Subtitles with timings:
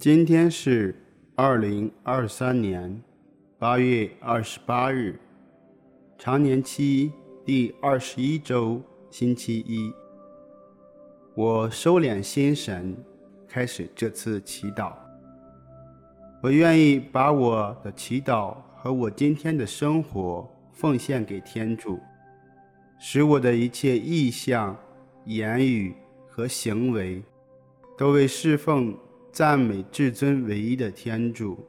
[0.00, 0.94] 今天是
[1.34, 3.02] 二零二三年
[3.58, 5.20] 八月二十八日，
[6.16, 7.12] 常年期
[7.44, 9.92] 第二十一周，星期一。
[11.34, 12.96] 我收敛心神，
[13.46, 14.94] 开始这次祈祷。
[16.42, 22.00] 我愿意把我的祈祷和我今天的生活奉献给天主，
[22.98, 24.74] 使我的一切意向、
[25.26, 25.94] 言语
[26.26, 27.22] 和行为
[27.98, 28.96] 都为侍奉。
[29.32, 31.64] 赞美至尊唯一的天主，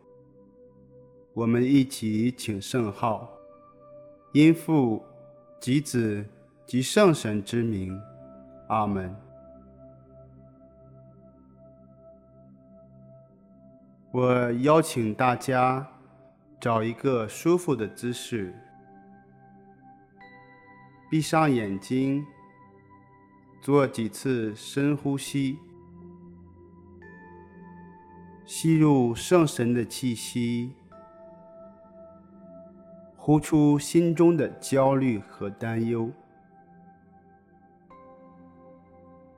[1.34, 3.30] 我们一起请圣号，
[4.34, 5.06] 因父
[5.60, 6.26] 及子
[6.66, 7.96] 及圣神之名，
[8.68, 9.16] 阿门。
[14.12, 15.88] 我邀请大家
[16.60, 18.54] 找一个舒服的姿势，
[21.12, 22.26] 闭上眼睛，
[23.62, 25.60] 做几次深呼吸。
[28.54, 30.74] 吸入圣神的气息，
[33.16, 36.12] 呼出心中的焦虑和担忧，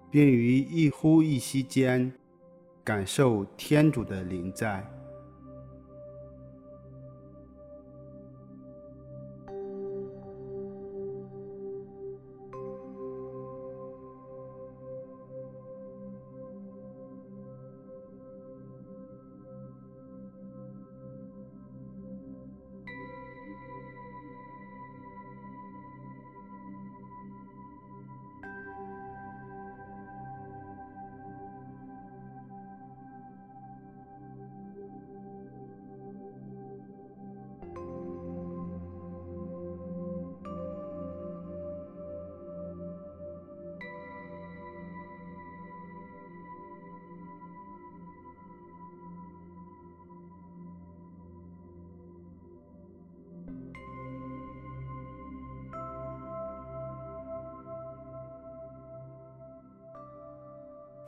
[0.10, 2.12] 并于一呼一吸间
[2.84, 4.84] 感受天主的灵在。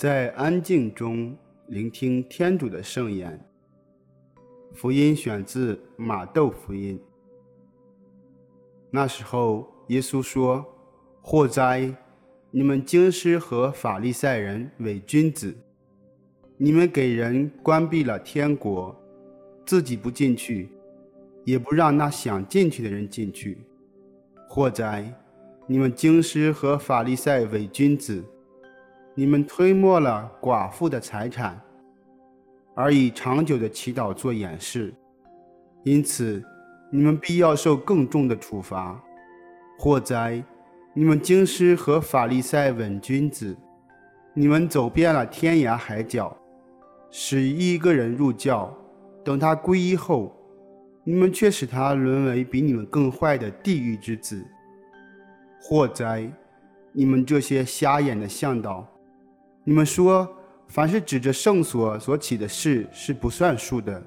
[0.05, 1.35] 在安静中
[1.65, 3.43] 聆听天主的圣言。
[4.71, 7.01] 福音选自马窦福音。
[8.91, 10.63] 那时候，耶稣说
[11.25, 11.91] ：“祸哉，
[12.51, 15.57] 你们经师和法利赛人伪君子！
[16.55, 18.95] 你们给人关闭了天国，
[19.65, 20.69] 自己不进去，
[21.45, 23.57] 也不让那想进去的人进去。
[24.47, 25.11] 祸哉，
[25.65, 28.23] 你们经师和法利赛伪君子！”
[29.17, 31.57] 你们吞没了寡妇的财产，
[32.75, 34.93] 而以长久的祈祷做掩饰，
[35.83, 36.43] 因此
[36.91, 39.01] 你们必要受更重的处罚。
[39.79, 40.43] 祸哉！
[40.93, 43.55] 你们经师和法利赛伪君子！
[44.33, 46.35] 你们走遍了天涯海角，
[47.09, 48.73] 使一个人入教，
[49.23, 50.35] 等他皈依后，
[51.05, 54.45] 你们却使他沦为比你们更坏的地狱之子。
[55.61, 56.29] 祸哉！
[56.91, 58.85] 你们这些瞎眼的向导！
[59.67, 60.31] 你们说，
[60.67, 63.99] 凡是指着圣所所起的誓是不算数的，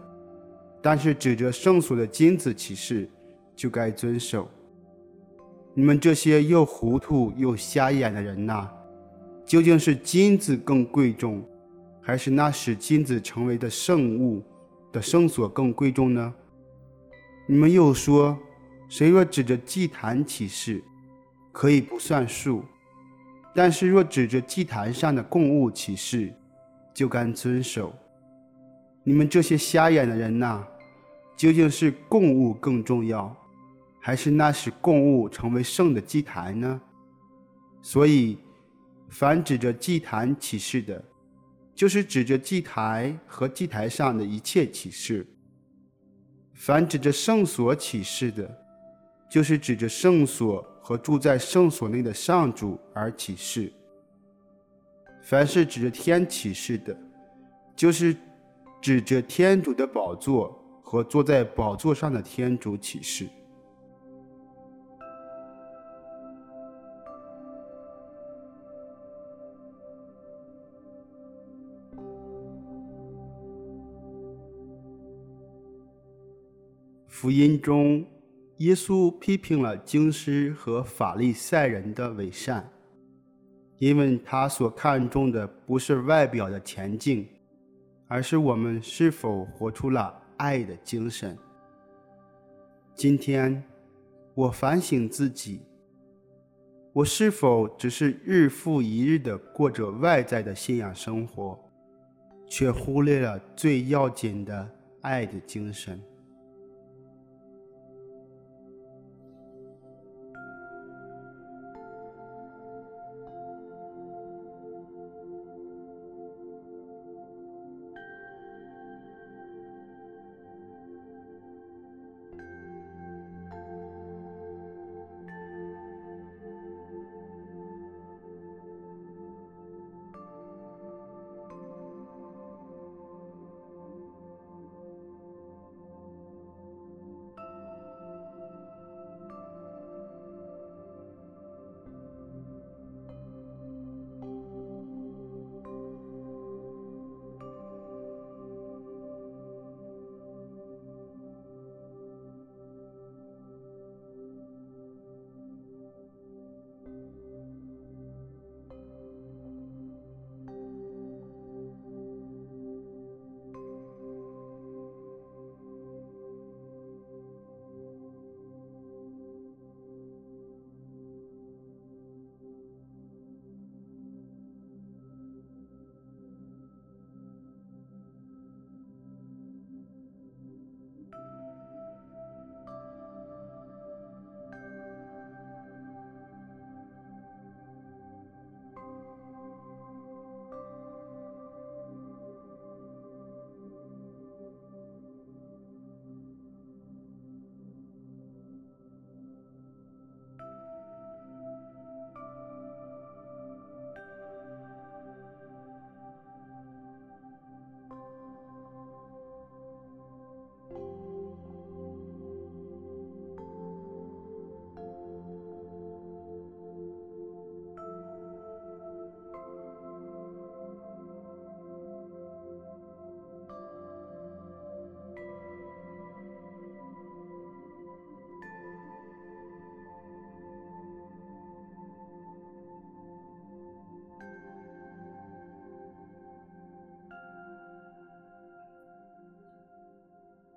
[0.80, 3.10] 但是指着圣所的金子起誓，
[3.56, 4.48] 就该遵守。
[5.74, 8.70] 你们这些又糊涂又瞎眼的人呐，
[9.44, 11.44] 究竟是金子更贵重，
[12.00, 14.44] 还是那使金子成为的圣物
[14.92, 16.32] 的圣所更贵重呢？
[17.48, 18.38] 你们又说，
[18.88, 20.84] 谁若指着祭坛起誓，
[21.50, 22.62] 可以不算数。
[23.54, 26.32] 但是若指着祭坛上的供物起誓，
[26.94, 27.92] 就该遵守。
[29.02, 30.64] 你们这些瞎眼的人呐，
[31.36, 33.34] 究竟是供物更重要，
[34.00, 36.80] 还是那使供物成为圣的祭坛呢？
[37.80, 38.38] 所以，
[39.08, 41.02] 凡指着祭坛起誓的，
[41.74, 45.24] 就是指着祭台和祭台上的一切起誓；
[46.54, 48.58] 凡指着圣所起誓的，
[49.30, 50.64] 就是指着圣所。
[50.88, 53.70] 和住在圣所内的上主而起誓。
[55.22, 56.96] 凡是指着天起誓的，
[57.76, 58.16] 就是
[58.80, 63.28] 指着天主的宝座和坐在宝座上的天主起誓。
[77.06, 78.02] 福音中。
[78.58, 82.68] 耶稣批评了经师和法利赛人的伪善，
[83.78, 87.28] 因为他所看重的不是外表的前进，
[88.08, 91.38] 而是我们是否活出了爱的精神。
[92.96, 93.62] 今天，
[94.34, 95.60] 我反省自己，
[96.92, 101.56] 我是否只是日复一日地过着外在的信仰生活，
[102.48, 104.68] 却忽略了最要紧的
[105.02, 106.02] 爱的精神。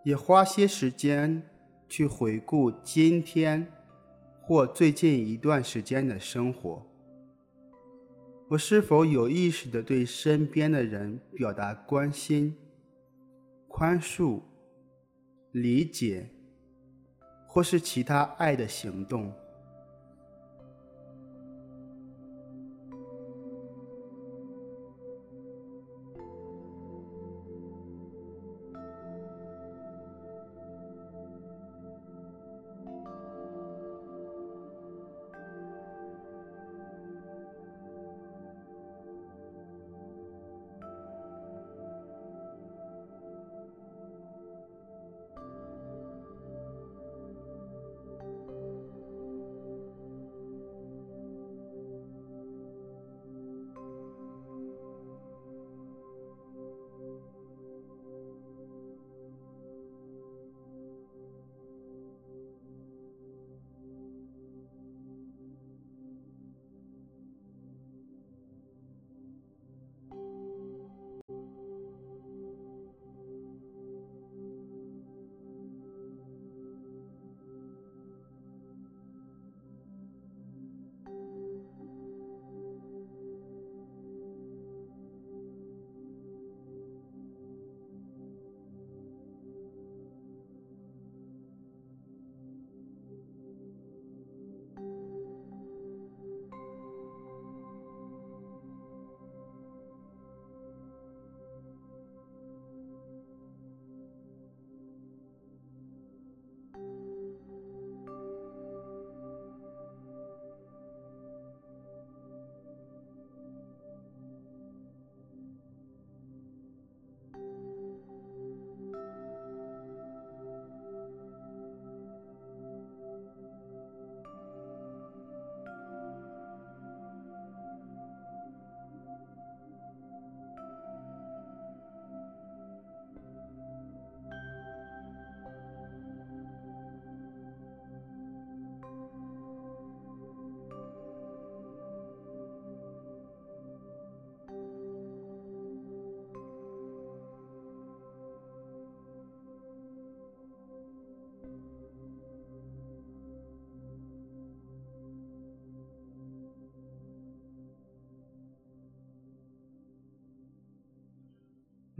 [0.04, 1.44] 也花些时间
[1.88, 3.66] 去回顾今天
[4.42, 6.86] 或最近一段时间的生活。
[8.50, 12.58] 我是否有意识地对身边的人表达关心、
[13.68, 14.42] 宽恕、
[15.52, 16.30] 理解，
[17.48, 19.32] 或是其他爱的行动？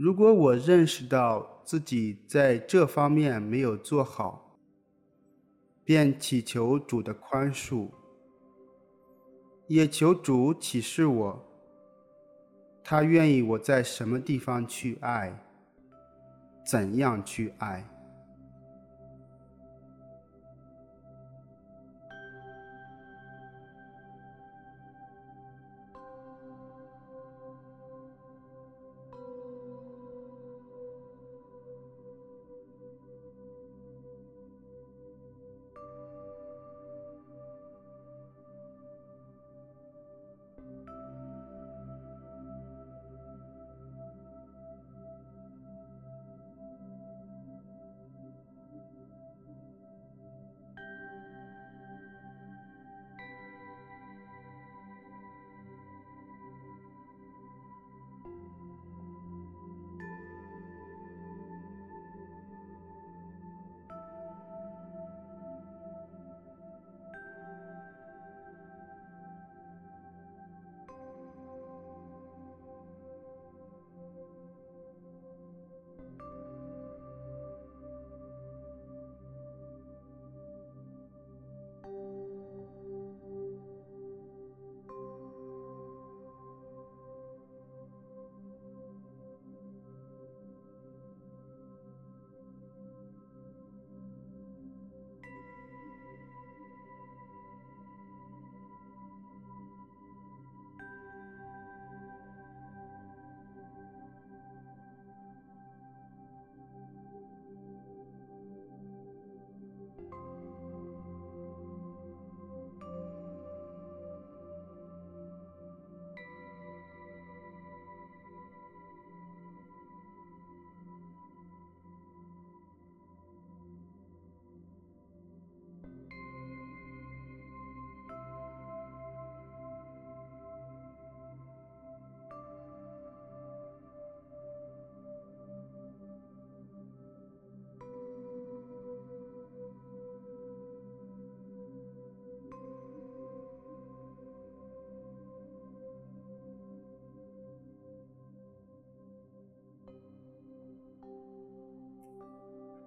[0.02, 4.58] 如果我认识到自己在这方面没有做好，
[5.84, 7.88] 便祈求主的宽恕，
[9.68, 11.40] 也求主启示我，
[12.82, 15.40] 他愿意我在什么地方去爱，
[16.66, 17.88] 怎样去爱。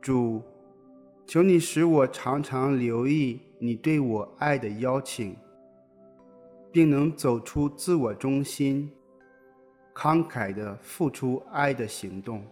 [0.05, 0.39] 主，
[1.25, 5.35] 求你使我常常留意你对我爱的邀请，
[6.71, 8.91] 并能走出自我中心，
[9.95, 12.45] 慷慨的付出爱的行动。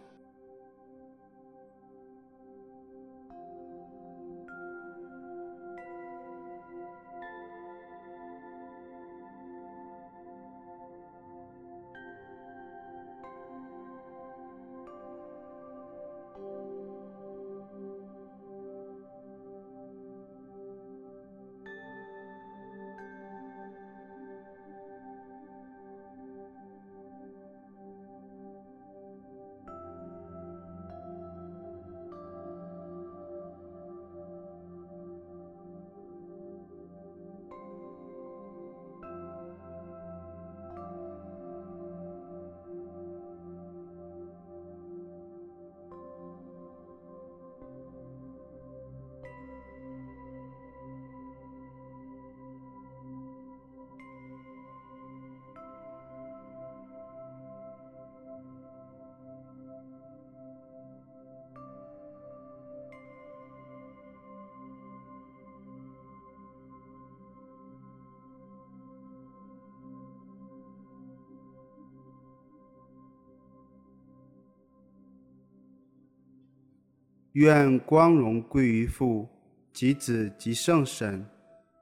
[77.34, 79.28] 愿光荣归于父
[79.72, 81.26] 及子及圣神，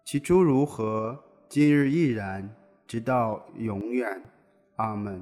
[0.05, 2.49] 其诸如何，今日亦然，
[2.87, 4.21] 直到永远。
[4.77, 5.21] 阿门。